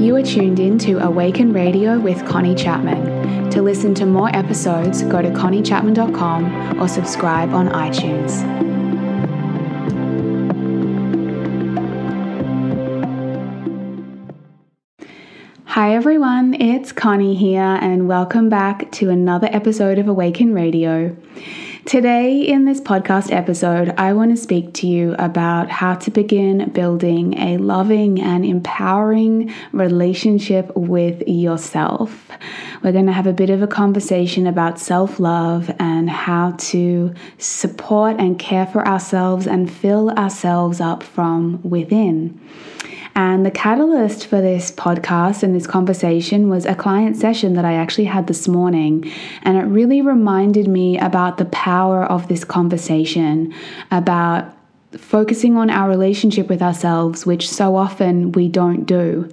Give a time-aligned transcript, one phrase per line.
[0.00, 3.50] You are tuned in to Awaken Radio with Connie Chapman.
[3.50, 8.40] To listen to more episodes, go to conniechapman.com or subscribe on iTunes.
[15.66, 21.16] Hi everyone, it's Connie here, and welcome back to another episode of Awaken Radio.
[21.86, 26.70] Today, in this podcast episode, I want to speak to you about how to begin
[26.70, 32.28] building a loving and empowering relationship with yourself.
[32.82, 37.14] We're going to have a bit of a conversation about self love and how to
[37.38, 42.38] support and care for ourselves and fill ourselves up from within.
[43.20, 47.74] And the catalyst for this podcast and this conversation was a client session that I
[47.74, 49.12] actually had this morning.
[49.42, 53.52] And it really reminded me about the power of this conversation,
[53.90, 54.56] about
[54.92, 59.30] focusing on our relationship with ourselves, which so often we don't do.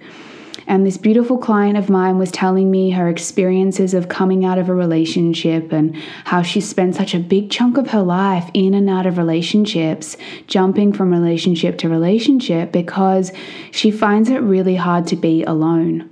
[0.67, 4.67] And this beautiful client of mine was telling me her experiences of coming out of
[4.67, 8.89] a relationship and how she spent such a big chunk of her life in and
[8.89, 13.31] out of relationships, jumping from relationship to relationship because
[13.71, 16.09] she finds it really hard to be alone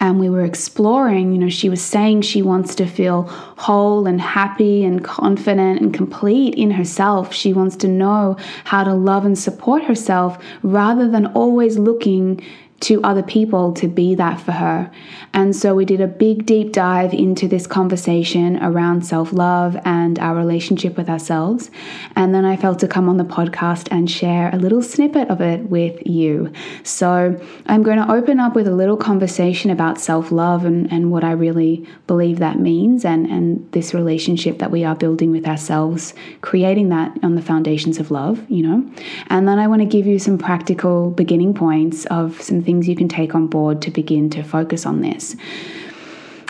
[0.00, 4.20] and we were exploring, you know, she was saying she wants to feel whole and
[4.20, 7.34] happy and confident and complete in herself.
[7.34, 12.40] She wants to know how to love and support herself rather than always looking
[12.80, 14.90] to other people to be that for her.
[15.34, 20.18] And so we did a big deep dive into this conversation around self love and
[20.20, 21.70] our relationship with ourselves.
[22.14, 25.40] And then I felt to come on the podcast and share a little snippet of
[25.40, 26.52] it with you.
[26.84, 31.10] So I'm going to open up with a little conversation about self love and, and
[31.10, 35.46] what I really believe that means and, and this relationship that we are building with
[35.46, 38.88] ourselves, creating that on the foundations of love, you know.
[39.28, 42.94] And then I want to give you some practical beginning points of some things you
[42.94, 45.34] can take on board to begin to focus on this.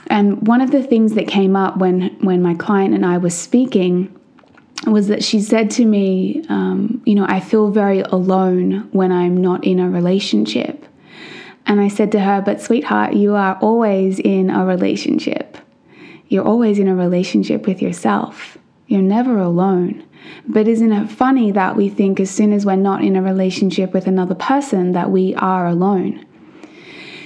[0.08, 3.30] And one of the things that came up when, when my client and I were
[3.30, 4.12] speaking
[4.84, 9.36] was that she said to me, um, You know, I feel very alone when I'm
[9.36, 10.84] not in a relationship.
[11.66, 15.56] And I said to her, But sweetheart, you are always in a relationship.
[16.26, 18.58] You're always in a relationship with yourself.
[18.88, 20.04] You're never alone.
[20.46, 23.92] But isn't it funny that we think as soon as we're not in a relationship
[23.92, 26.24] with another person that we are alone?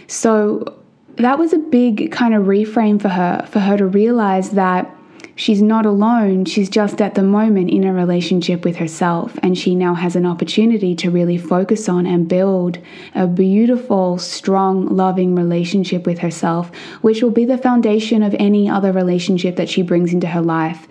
[0.06, 0.76] So
[1.16, 4.94] that was a big kind of reframe for her, for her to realize that
[5.36, 6.44] she's not alone.
[6.44, 10.26] She's just at the moment in a relationship with herself, and she now has an
[10.26, 12.78] opportunity to really focus on and build
[13.14, 18.92] a beautiful, strong, loving relationship with herself, which will be the foundation of any other
[18.92, 20.86] relationship that she brings into her life.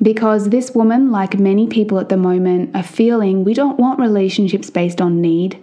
[0.00, 4.70] Because this woman, like many people at the moment, are feeling we don't want relationships
[4.70, 5.62] based on need.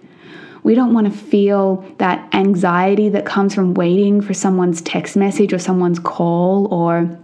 [0.64, 5.54] We don't want to feel that anxiety that comes from waiting for someone's text message
[5.54, 7.18] or someone's call or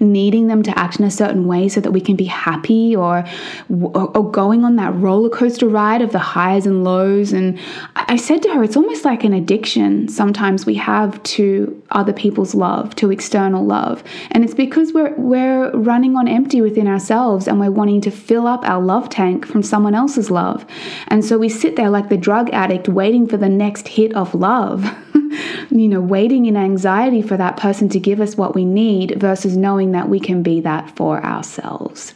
[0.00, 3.24] needing them to act in a certain way so that we can be happy or,
[3.68, 7.32] or, or going on that roller coaster ride of the highs and lows.
[7.32, 7.58] And
[7.94, 12.54] I said to her it's almost like an addiction sometimes we have to other people's
[12.54, 14.02] love to external love.
[14.30, 18.46] And it's because we're we're running on empty within ourselves and we're wanting to fill
[18.46, 20.64] up our love tank from someone else's love.
[21.08, 24.34] And so we sit there like the drug addict waiting for the next hit of
[24.34, 24.84] love
[25.70, 29.56] you know, waiting in anxiety for that person to give us what we need versus
[29.56, 32.14] knowing that we can be that for ourselves.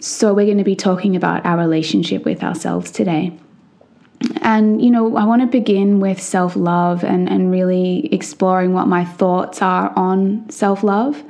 [0.00, 3.38] So, we're going to be talking about our relationship with ourselves today.
[4.42, 8.86] And, you know, I want to begin with self love and, and really exploring what
[8.86, 11.22] my thoughts are on self love.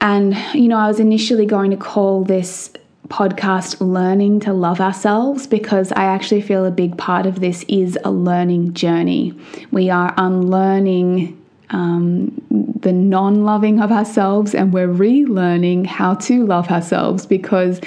[0.00, 2.72] And, you know, I was initially going to call this
[3.08, 7.98] podcast learning to love ourselves because I actually feel a big part of this is
[8.04, 9.38] a learning journey.
[9.70, 12.42] We are unlearning um,
[12.80, 17.80] the non loving of ourselves and we're relearning how to love ourselves because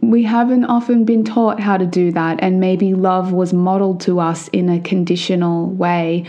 [0.00, 4.20] we haven't often been taught how to do that, and maybe love was modeled to
[4.20, 6.26] us in a conditional way.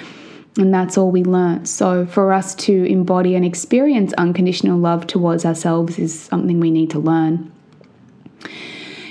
[0.57, 1.67] And that's all we learnt.
[1.67, 6.89] So, for us to embody and experience unconditional love towards ourselves is something we need
[6.91, 7.51] to learn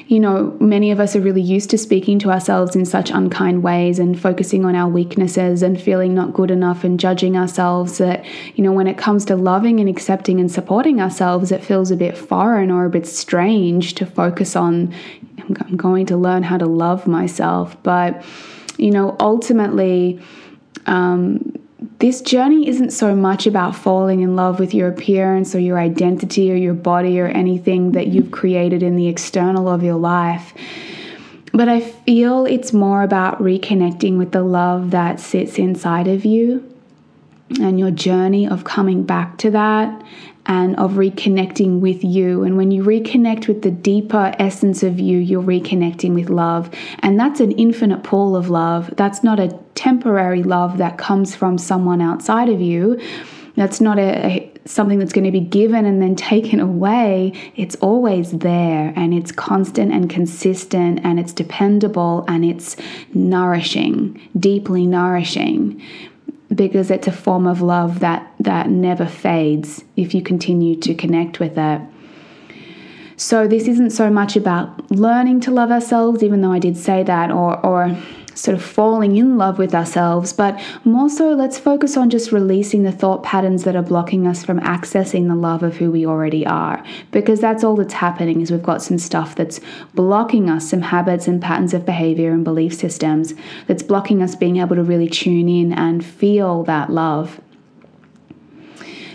[0.06, 3.62] you know, many of us are really used to speaking to ourselves in such unkind
[3.62, 8.24] ways and focusing on our weaknesses and feeling not good enough and judging ourselves that,
[8.54, 11.96] you know, when it comes to loving and accepting and supporting ourselves, it feels a
[11.96, 14.94] bit foreign or a bit strange to focus on,
[15.38, 17.82] I'm going to learn how to love myself.
[17.82, 18.22] But,
[18.76, 20.20] you know, ultimately,
[20.84, 21.54] um,
[21.98, 26.52] this journey isn't so much about falling in love with your appearance or your identity
[26.52, 30.54] or your body or anything that you've created in the external of your life.
[31.52, 36.73] But I feel it's more about reconnecting with the love that sits inside of you
[37.60, 40.02] and your journey of coming back to that
[40.46, 42.42] and of reconnecting with you.
[42.42, 46.70] And when you reconnect with the deeper essence of you, you're reconnecting with love.
[47.00, 48.92] And that's an infinite pool of love.
[48.96, 53.00] That's not a temporary love that comes from someone outside of you.
[53.56, 57.74] That's not a, a something that's going to be given and then taken away, it's
[57.76, 62.76] always there and it's constant and consistent and it's dependable and it's
[63.12, 65.82] nourishing, deeply nourishing
[66.54, 71.40] because it's a form of love that that never fades if you continue to connect
[71.40, 71.80] with it.
[73.16, 77.02] So this isn't so much about learning to love ourselves even though I did say
[77.04, 77.96] that or or
[78.34, 82.82] sort of falling in love with ourselves, but more so let's focus on just releasing
[82.82, 86.46] the thought patterns that are blocking us from accessing the love of who we already
[86.46, 86.84] are.
[87.10, 89.60] Because that's all that's happening is we've got some stuff that's
[89.94, 93.34] blocking us, some habits and patterns of behavior and belief systems
[93.66, 97.40] that's blocking us being able to really tune in and feel that love.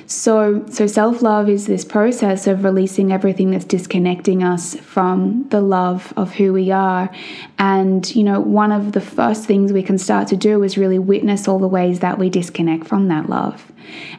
[0.09, 5.61] So, so self love is this process of releasing everything that's disconnecting us from the
[5.61, 7.11] love of who we are.
[7.59, 10.97] And, you know, one of the first things we can start to do is really
[10.97, 13.71] witness all the ways that we disconnect from that love.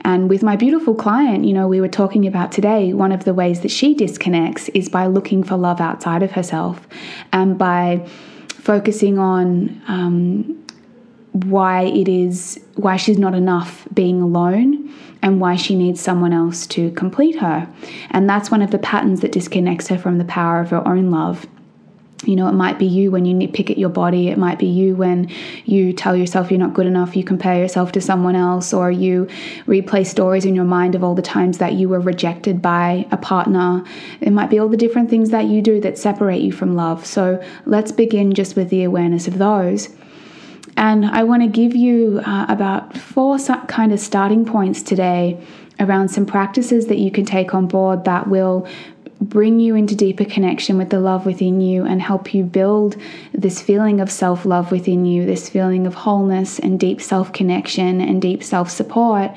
[0.02, 3.34] And with my beautiful client, you know, we were talking about today, one of the
[3.34, 6.86] ways that she disconnects is by looking for love outside of herself
[7.32, 8.06] and by
[8.48, 10.64] focusing on um,
[11.32, 14.88] why it is, why she's not enough being alone
[15.22, 17.68] and why she needs someone else to complete her.
[18.10, 21.10] And that's one of the patterns that disconnects her from the power of her own
[21.10, 21.46] love.
[22.24, 24.28] You know, it might be you when you pick at your body.
[24.28, 25.30] It might be you when
[25.64, 29.26] you tell yourself you're not good enough, you compare yourself to someone else, or you
[29.66, 33.16] replay stories in your mind of all the times that you were rejected by a
[33.16, 33.82] partner.
[34.20, 37.06] It might be all the different things that you do that separate you from love.
[37.06, 39.88] So let's begin just with the awareness of those.
[40.80, 45.38] And I want to give you uh, about four kind of starting points today
[45.78, 48.66] around some practices that you can take on board that will
[49.20, 52.96] bring you into deeper connection with the love within you and help you build
[53.34, 58.00] this feeling of self love within you, this feeling of wholeness and deep self connection
[58.00, 59.30] and deep self support,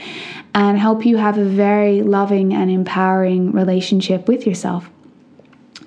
[0.56, 4.90] and help you have a very loving and empowering relationship with yourself.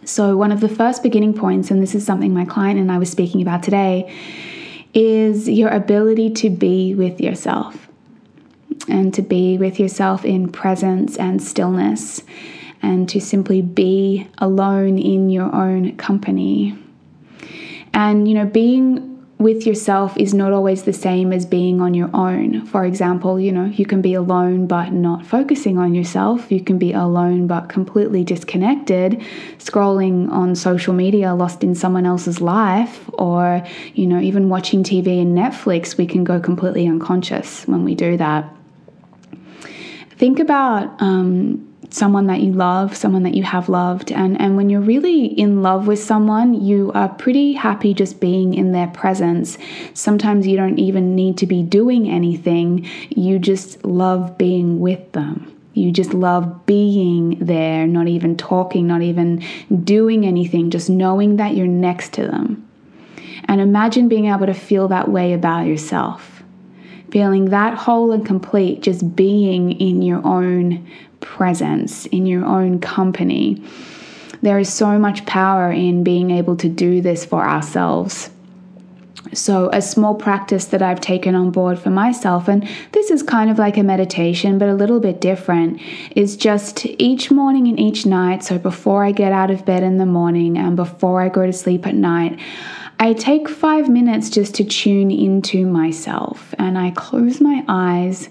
[0.05, 2.99] So, one of the first beginning points, and this is something my client and I
[2.99, 4.15] was speaking about today,
[4.97, 7.87] is your ability to be with yourself
[8.89, 12.23] and to be with yourself in presence and stillness
[12.81, 16.79] and to simply be alone in your own company.
[17.93, 22.09] And, you know, being with yourself is not always the same as being on your
[22.15, 22.65] own.
[22.65, 26.51] For example, you know, you can be alone but not focusing on yourself.
[26.51, 29.23] You can be alone but completely disconnected,
[29.59, 33.63] scrolling on social media, lost in someone else's life, or,
[33.95, 35.99] you know, even watching TV and Netflix.
[35.99, 38.51] We can go completely unconscious when we do that.
[40.13, 44.13] Think about um, someone that you love, someone that you have loved.
[44.13, 48.53] And, and when you're really in love with someone, you are pretty happy just being
[48.53, 49.57] in their presence.
[49.95, 55.51] Sometimes you don't even need to be doing anything, you just love being with them.
[55.73, 59.43] You just love being there, not even talking, not even
[59.85, 62.69] doing anything, just knowing that you're next to them.
[63.45, 66.37] And imagine being able to feel that way about yourself
[67.11, 70.87] feeling that whole and complete, just being in your own
[71.27, 73.63] presence, in your own company.
[74.43, 78.31] There is so much power in being able to do this for ourselves.
[79.33, 83.51] So, a small practice that I've taken on board for myself, and this is kind
[83.51, 85.81] of like a meditation, but a little bit different,
[86.15, 88.45] is just each morning and each night.
[88.45, 91.53] So, before I get out of bed in the morning and before I go to
[91.53, 92.39] sleep at night,
[93.01, 98.31] I take five minutes just to tune into myself and I close my eyes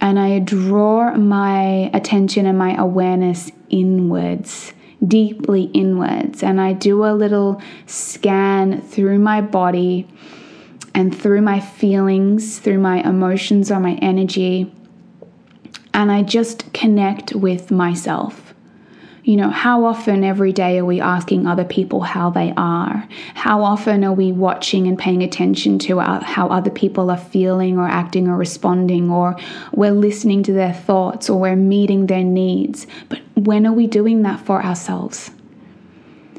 [0.00, 4.72] and I draw my attention and my awareness inwards,
[5.06, 6.42] deeply inwards.
[6.42, 10.06] And I do a little scan through my body
[10.94, 14.72] and through my feelings, through my emotions or my energy.
[15.92, 18.47] And I just connect with myself.
[19.28, 23.06] You know, how often every day are we asking other people how they are?
[23.34, 27.86] How often are we watching and paying attention to how other people are feeling or
[27.86, 29.36] acting or responding, or
[29.74, 32.86] we're listening to their thoughts or we're meeting their needs?
[33.10, 35.30] But when are we doing that for ourselves?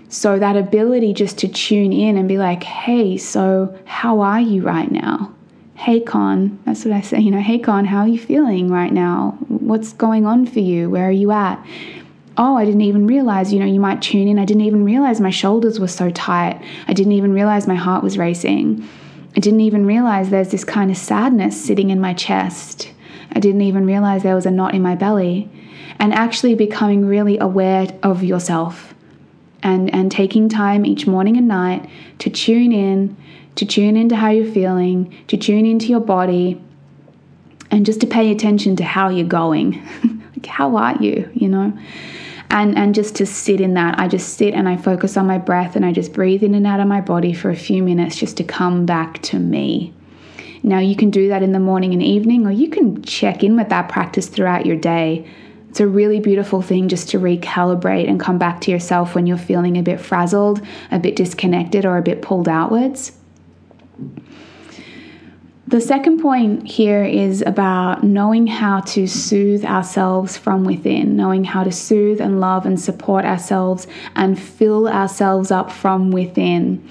[0.07, 4.63] So, that ability just to tune in and be like, hey, so how are you
[4.63, 5.31] right now?
[5.75, 8.91] Hey, Con, that's what I say, you know, hey, Con, how are you feeling right
[8.91, 9.37] now?
[9.47, 10.89] What's going on for you?
[10.89, 11.63] Where are you at?
[12.39, 15.19] Oh, I didn't even realize, you know, you might tune in, I didn't even realize
[15.19, 16.63] my shoulders were so tight.
[16.87, 18.87] I didn't even realize my heart was racing.
[19.35, 22.93] I didn't even realize there's this kind of sadness sitting in my chest.
[23.33, 25.49] I didn't even realize there was a knot in my belly.
[25.99, 28.95] And actually becoming really aware of yourself
[29.61, 33.17] and, and taking time each morning and night to tune in,
[33.55, 36.61] to tune into how you're feeling, to tune into your body,
[37.69, 39.85] and just to pay attention to how you're going.
[40.35, 41.77] like, how are you, you know?
[42.51, 45.37] And, and just to sit in that, I just sit and I focus on my
[45.37, 48.15] breath and I just breathe in and out of my body for a few minutes
[48.15, 49.93] just to come back to me.
[50.63, 53.55] Now, you can do that in the morning and evening, or you can check in
[53.55, 55.25] with that practice throughout your day.
[55.69, 59.37] It's a really beautiful thing just to recalibrate and come back to yourself when you're
[59.37, 63.11] feeling a bit frazzled, a bit disconnected, or a bit pulled outwards.
[65.69, 71.63] The second point here is about knowing how to soothe ourselves from within, knowing how
[71.63, 73.85] to soothe and love and support ourselves
[74.15, 76.83] and fill ourselves up from within.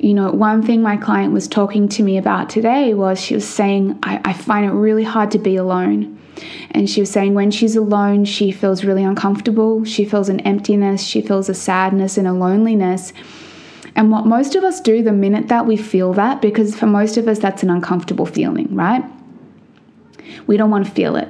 [0.00, 3.46] You know, one thing my client was talking to me about today was she was
[3.46, 6.18] saying, I, I find it really hard to be alone.
[6.72, 9.84] And she was saying when she's alone, she feels really uncomfortable.
[9.84, 11.04] She feels an emptiness.
[11.04, 13.12] She feels a sadness and a loneliness.
[13.96, 17.16] And what most of us do the minute that we feel that, because for most
[17.16, 19.04] of us, that's an uncomfortable feeling, right?
[20.46, 21.28] We don't want to feel it.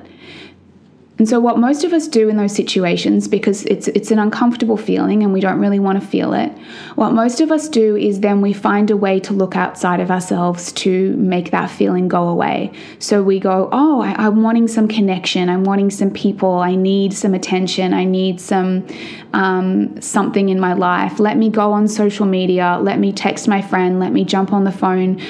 [1.16, 4.76] And so, what most of us do in those situations, because it's it's an uncomfortable
[4.76, 6.50] feeling and we don't really want to feel it,
[6.96, 10.10] what most of us do is then we find a way to look outside of
[10.10, 12.72] ourselves to make that feeling go away.
[12.98, 15.48] So we go, oh, I, am wanting some connection.
[15.48, 16.54] I'm wanting some people.
[16.54, 17.94] I need some attention.
[17.94, 18.84] I need some
[19.32, 21.20] um, something in my life.
[21.20, 22.78] Let me go on social media.
[22.82, 24.00] Let me text my friend.
[24.00, 25.20] Let me jump on the phone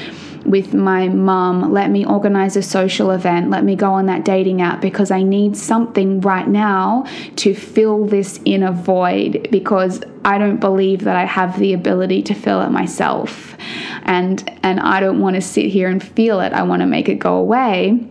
[0.44, 1.72] with my mum.
[1.72, 3.50] Let me organize a social event.
[3.50, 8.06] Let me go on that dating app because I need something right now to fill
[8.06, 12.70] this inner void because I don't believe that I have the ability to fill it
[12.70, 13.56] myself.
[14.02, 16.52] And and I don't want to sit here and feel it.
[16.52, 18.06] I want to make it go away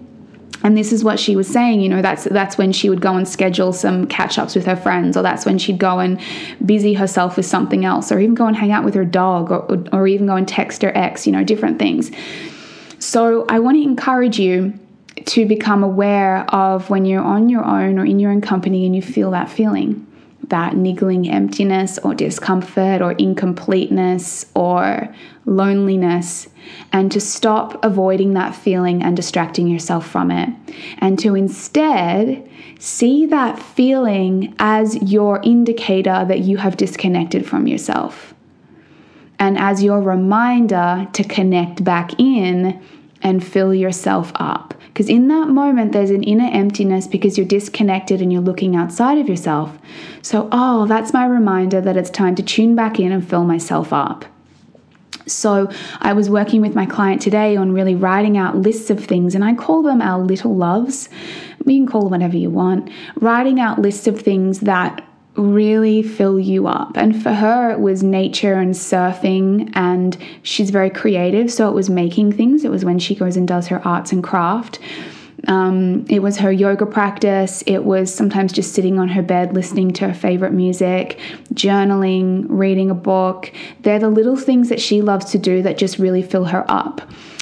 [0.63, 3.15] and this is what she was saying you know that's that's when she would go
[3.15, 6.19] and schedule some catch ups with her friends or that's when she'd go and
[6.65, 9.83] busy herself with something else or even go and hang out with her dog or,
[9.91, 12.11] or even go and text her ex you know different things.
[12.99, 14.73] So i want to encourage you
[15.25, 18.95] to become aware of when you're on your own or in your own company and
[18.95, 20.07] you feel that feeling
[20.53, 25.11] that niggling emptiness or discomfort or incompleteness or
[25.45, 26.47] loneliness,
[26.91, 30.49] and to stop avoiding that feeling and distracting yourself from it,
[30.99, 38.35] and to instead see that feeling as your indicator that you have disconnected from yourself.
[39.39, 42.79] And as your reminder to connect back in
[43.23, 44.75] and fill yourself up.
[44.93, 49.17] Because in that moment, there's an inner emptiness because you're disconnected and you're looking outside
[49.17, 49.75] of yourself.
[50.21, 53.91] So, oh, that's my reminder that it's time to tune back in and fill myself
[53.91, 54.23] up.
[55.25, 59.33] So, I was working with my client today on really writing out lists of things,
[59.33, 61.09] and I call them our little loves.
[61.65, 62.91] You can call them whatever you want.
[63.15, 65.03] Writing out lists of things that
[65.35, 66.95] really fill you up.
[66.95, 71.51] And for her, it was nature and surfing, and she's very creative.
[71.51, 74.23] So it was making things, it was when she goes and does her arts and
[74.23, 74.79] craft.
[75.45, 77.63] Um, it was her yoga practice.
[77.67, 81.19] It was sometimes just sitting on her bed listening to her favorite music,
[81.53, 83.51] journaling, reading a book.
[83.81, 87.01] They're the little things that she loves to do that just really fill her up.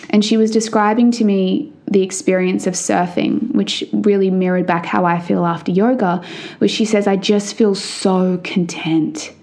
[0.09, 5.05] And she was describing to me the experience of surfing, which really mirrored back how
[5.05, 6.23] I feel after yoga,
[6.57, 9.33] where she says, I just feel so content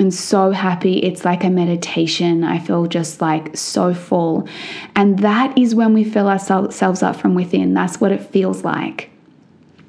[0.00, 0.98] and so happy.
[0.98, 2.42] It's like a meditation.
[2.42, 4.48] I feel just like so full.
[4.96, 7.74] And that is when we fill ourselves up from within.
[7.74, 9.10] That's what it feels like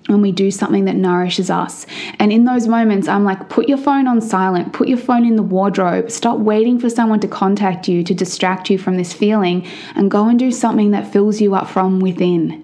[0.10, 1.86] when we do something that nourishes us.
[2.18, 5.36] And in those moments, I'm like, put your phone on silent, put your phone in
[5.36, 9.68] the wardrobe, stop waiting for someone to contact you to distract you from this feeling,
[9.96, 12.64] and go and do something that fills you up from within.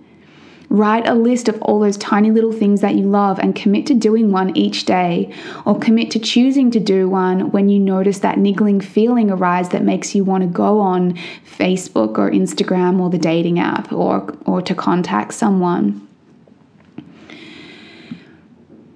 [0.68, 3.94] Write a list of all those tiny little things that you love and commit to
[3.94, 5.32] doing one each day,
[5.64, 9.84] or commit to choosing to do one when you notice that niggling feeling arise that
[9.84, 11.14] makes you want to go on
[11.58, 16.05] Facebook or Instagram or the dating app or, or to contact someone.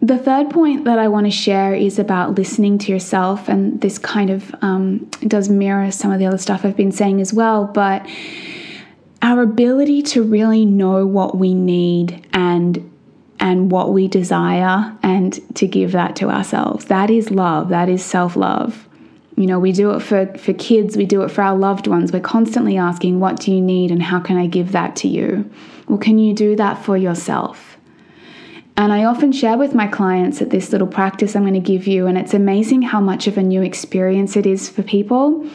[0.02, 3.98] The third point that I want to share is about listening to yourself, and this
[3.98, 7.66] kind of um, does mirror some of the other stuff I've been saying as well.
[7.66, 8.08] But
[9.22, 12.86] our ability to really know what we need and
[13.42, 16.86] and what we desire and to give that to ourselves.
[16.86, 17.70] That is love.
[17.70, 18.88] That is self-love.
[19.36, 20.96] You know we do it for for kids.
[20.96, 22.14] We do it for our loved ones.
[22.14, 25.50] We're constantly asking what do you need and how can i give that to you?
[25.90, 27.70] Well can you do that for yourself
[28.80, 31.86] And I often share with my clients that this little practice I'm going to give
[31.86, 35.46] you, and it's amazing how much of a new experience it is for people.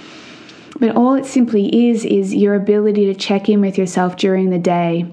[0.78, 4.58] But all it simply is, is your ability to check in with yourself during the
[4.58, 5.10] day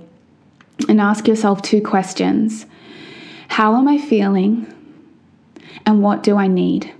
[0.89, 2.65] and ask yourself two questions
[3.47, 4.67] How am I feeling?
[5.85, 6.93] And what do I need?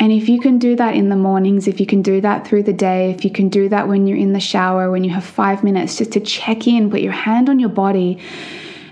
[0.00, 2.64] And if you can do that in the mornings, if you can do that through
[2.64, 5.24] the day, if you can do that when you're in the shower, when you have
[5.24, 8.18] five minutes just to check in, put your hand on your body.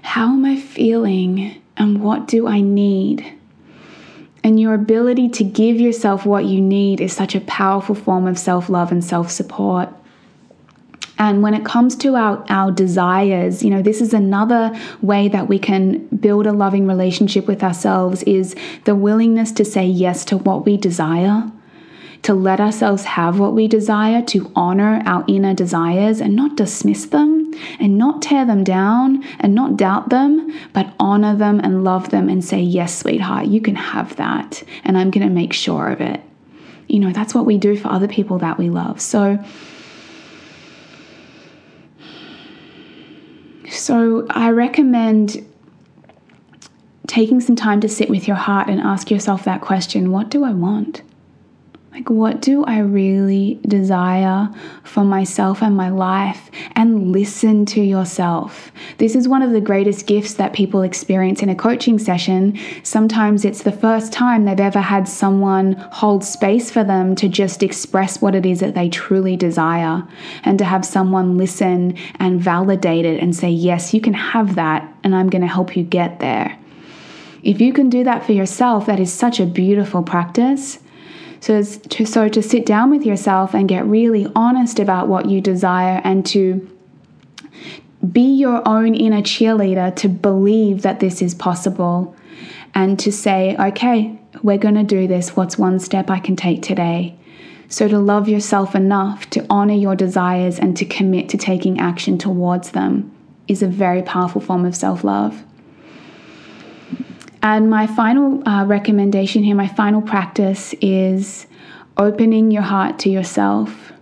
[0.07, 1.61] How am I feeling?
[1.77, 3.27] And what do I need?
[4.43, 8.39] And your ability to give yourself what you need is such a powerful form of
[8.39, 9.91] self love and self support.
[11.19, 14.73] And when it comes to our, our desires, you know, this is another
[15.03, 19.85] way that we can build a loving relationship with ourselves is the willingness to say
[19.85, 21.51] yes to what we desire,
[22.23, 27.07] to let ourselves have what we desire, to honor our inner desires and not dismiss
[27.07, 27.36] them
[27.81, 32.29] and not tear them down and not doubt them, but honor them and love them
[32.29, 34.63] and say, Yes, sweetheart, you can have that.
[34.85, 36.21] And I'm going to make sure of it.
[36.89, 39.01] You know, that's what we do for other people that we love.
[39.01, 39.45] So,
[43.69, 45.45] So I recommend
[47.07, 50.45] taking some time to sit with your heart and ask yourself that question what do
[50.45, 51.03] I want?
[51.97, 54.51] Like, what do I really desire
[54.85, 56.51] for myself and my life?
[56.73, 58.71] And listen to yourself.
[58.99, 62.59] This is one of the greatest gifts that people experience in a coaching session.
[62.83, 67.63] Sometimes it's the first time they've ever had someone hold space for them to just
[67.63, 70.07] express what it is that they truly desire
[70.43, 74.87] and to have someone listen and validate it and say, Yes, you can have that,
[75.03, 76.59] and I'm going to help you get there.
[77.43, 80.79] If you can do that for yourself, that is such a beautiful practice.
[81.41, 85.41] So to, so to sit down with yourself and get really honest about what you
[85.41, 86.69] desire and to
[88.13, 92.15] be your own inner cheerleader to believe that this is possible
[92.75, 95.35] and to say, okay, we're going to do this.
[95.35, 97.17] What's one step I can take today?
[97.69, 102.17] So, to love yourself enough to honor your desires and to commit to taking action
[102.17, 103.13] towards them
[103.49, 105.43] is a very powerful form of self love.
[107.47, 111.47] And my final uh, recommendation here, my final practice is
[111.97, 113.93] opening your heart to yourself.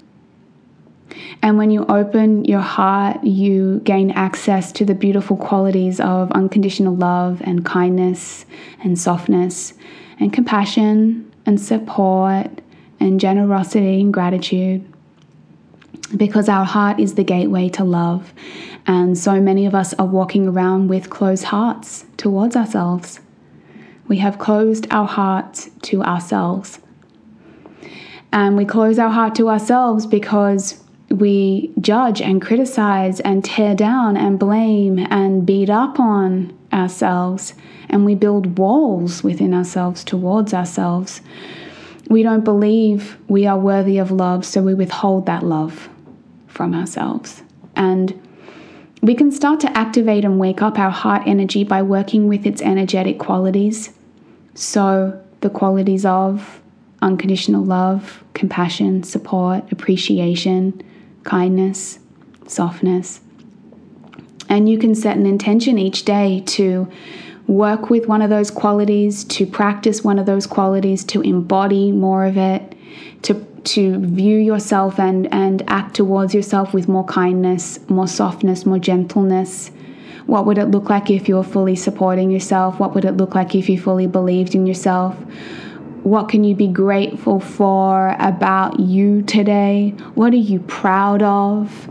[1.43, 6.97] And when you open your heart, you gain access to the beautiful qualities of unconditional
[6.97, 8.47] love and kindness
[8.83, 9.75] and softness
[10.19, 12.47] and compassion and support
[12.99, 14.91] and generosity and gratitude.
[16.17, 18.33] Because our heart is the gateway to love.
[18.87, 23.21] And so many of us are walking around with closed hearts towards ourselves.
[24.07, 26.79] We have closed our hearts to ourselves.
[28.33, 34.17] And we close our heart to ourselves because we judge and criticize and tear down
[34.17, 37.55] and blame and beat up on ourselves.
[37.89, 41.21] And we build walls within ourselves towards ourselves.
[42.09, 45.89] We don't believe we are worthy of love, so we withhold that love
[46.49, 47.43] from ourselves.
[47.77, 48.21] And
[49.05, 52.63] we can start to activate and wake up our heart energy by working with its
[52.63, 53.93] energetic qualities.
[54.55, 56.63] So, the qualities of
[57.03, 60.83] unconditional love, compassion, support, appreciation,
[61.23, 61.99] kindness,
[62.47, 63.21] softness.
[64.49, 66.91] And you can set an intention each day to
[67.47, 72.25] work with one of those qualities, to practice one of those qualities, to embody more
[72.25, 72.75] of it,
[73.21, 73.35] to
[73.65, 79.71] to view yourself and, and act towards yourself with more kindness, more softness, more gentleness.
[80.27, 82.81] What would it look like if you were fully supporting yourself?
[82.81, 85.17] What would it look like if you fully believed in yourself?
[86.03, 89.95] What can you be grateful for about you today?
[90.15, 91.89] What are you proud of?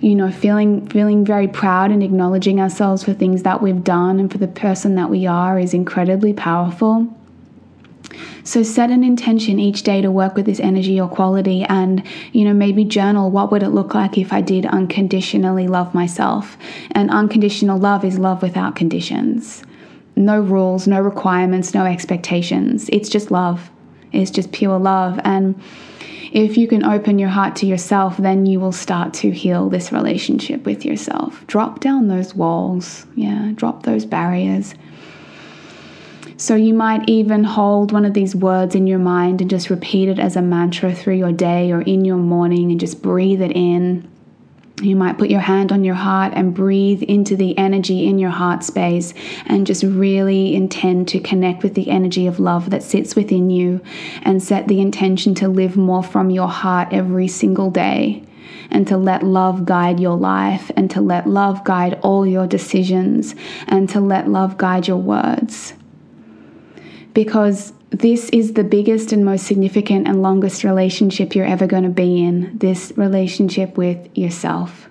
[0.00, 4.32] You know, feeling feeling very proud and acknowledging ourselves for things that we've done and
[4.32, 7.14] for the person that we are is incredibly powerful.
[8.44, 12.02] So set an intention each day to work with this energy or quality and,
[12.32, 16.56] you know, maybe journal what would it look like if I did unconditionally love myself?
[16.92, 19.62] And unconditional love is love without conditions.
[20.16, 22.88] No rules, no requirements, no expectations.
[22.92, 23.70] It's just love.
[24.12, 25.20] It's just pure love.
[25.24, 25.60] And
[26.32, 29.92] if you can open your heart to yourself, then you will start to heal this
[29.92, 31.44] relationship with yourself.
[31.46, 33.06] Drop down those walls.
[33.16, 34.74] Yeah, drop those barriers.
[36.40, 40.08] So you might even hold one of these words in your mind and just repeat
[40.08, 43.52] it as a mantra through your day or in your morning and just breathe it
[43.52, 44.10] in.
[44.80, 48.30] You might put your hand on your heart and breathe into the energy in your
[48.30, 49.12] heart space
[49.44, 53.82] and just really intend to connect with the energy of love that sits within you
[54.22, 58.24] and set the intention to live more from your heart every single day
[58.70, 63.34] and to let love guide your life and to let love guide all your decisions
[63.68, 65.74] and to let love guide your words.
[67.12, 71.88] Because this is the biggest and most significant and longest relationship you're ever going to
[71.88, 74.88] be in this relationship with yourself.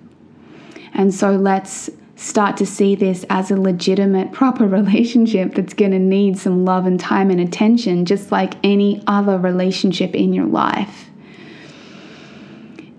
[0.92, 5.98] And so let's start to see this as a legitimate, proper relationship that's going to
[5.98, 11.06] need some love and time and attention, just like any other relationship in your life.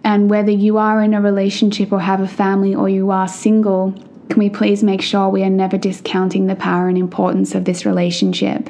[0.04, 3.94] And whether you are in a relationship or have a family or you are single,
[4.32, 7.86] can we please make sure we are never discounting the power and importance of this
[7.86, 8.70] relationship?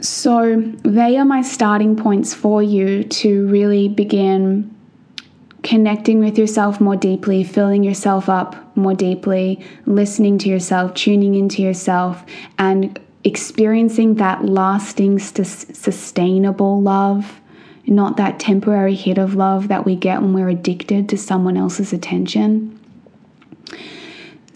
[0.00, 4.74] So, they are my starting points for you to really begin
[5.62, 11.62] connecting with yourself more deeply, filling yourself up more deeply, listening to yourself, tuning into
[11.62, 12.24] yourself,
[12.58, 17.40] and experiencing that lasting, sustainable love,
[17.86, 21.92] not that temporary hit of love that we get when we're addicted to someone else's
[21.92, 22.80] attention.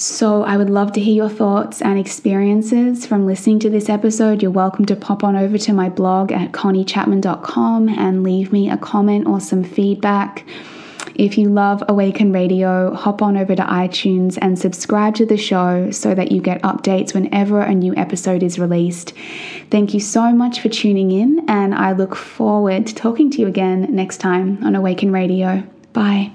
[0.01, 4.43] So, I would love to hear your thoughts and experiences from listening to this episode.
[4.43, 8.77] You're welcome to pop on over to my blog at conniechapman.com and leave me a
[8.77, 10.47] comment or some feedback.
[11.19, 15.91] If you love Awaken Radio, hop on over to iTunes and subscribe to the show
[15.91, 19.15] so that you get updates whenever a new episode is released.
[19.69, 23.49] Thank you so much for tuning in, and I look forward to talking to you
[23.49, 25.65] again next time on Awaken Radio.
[25.93, 26.31] Bye.